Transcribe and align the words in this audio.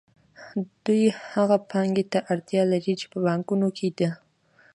دوی 0.85 1.03
هغې 1.31 1.57
پانګې 1.71 2.03
ته 2.11 2.19
اړتیا 2.31 2.63
لري 2.71 2.93
چې 2.99 3.05
په 3.11 3.17
بانکونو 3.25 3.67
کې 3.77 3.87
ده 3.99 4.09